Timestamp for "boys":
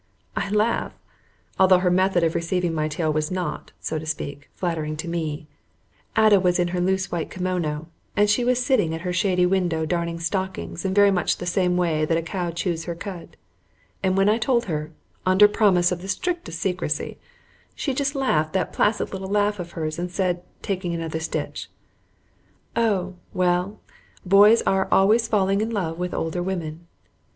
24.25-24.63